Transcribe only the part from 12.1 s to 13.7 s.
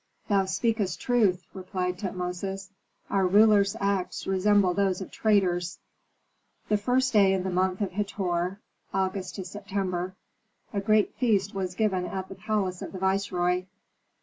the palace of the viceroy.